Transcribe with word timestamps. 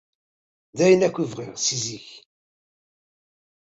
D 0.77 0.79
ayen 0.85 1.05
akk 1.07 1.17
i 1.23 1.25
bɣiɣ 1.31 1.55
si 1.65 1.77
zik. 1.83 2.07